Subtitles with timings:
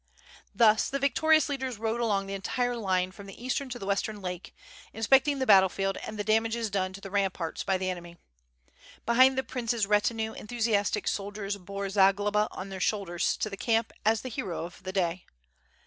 [0.55, 4.19] Thus the victorious leaders rode along the entire line from the eastern to the western
[4.19, 4.51] lake,
[4.93, 8.17] inspecting the battle field and the damages done to the ramparts by the enemy.
[9.05, 13.93] Behind the prince's retinue enthusiastic soldiers bore Za globa on their shoulders to the camp
[14.03, 15.27] as the hero of the day.